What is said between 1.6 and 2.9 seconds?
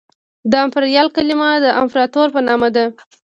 د امپراطور په مانا ده